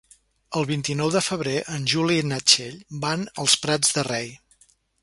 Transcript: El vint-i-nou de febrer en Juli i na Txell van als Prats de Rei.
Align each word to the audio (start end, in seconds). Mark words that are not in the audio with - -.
El 0.61 0.63
vint-i-nou 0.69 1.11
de 1.17 1.21
febrer 1.25 1.53
en 1.75 1.85
Juli 1.93 2.17
i 2.23 2.27
na 2.33 2.41
Txell 2.53 2.83
van 3.07 3.29
als 3.45 3.61
Prats 3.67 3.97
de 4.01 4.09
Rei. 4.13 4.35